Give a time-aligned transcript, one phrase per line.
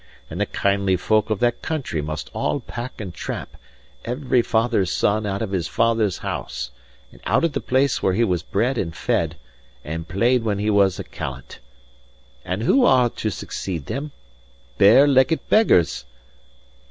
[0.31, 3.55] And the kindly folk of that country must all pack and tramp,
[4.03, 6.71] every father's son out of his father's house,
[7.11, 9.35] and out of the place where he was bred and fed,
[9.85, 11.59] and played when he was a callant.
[12.43, 14.11] And who are to succeed them?
[14.79, 16.05] Bare leggit beggars!